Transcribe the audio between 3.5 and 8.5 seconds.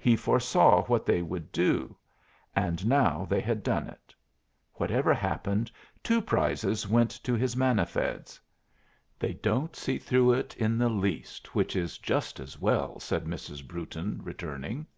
done it. Whatever happened, two prizes went to his manna feds.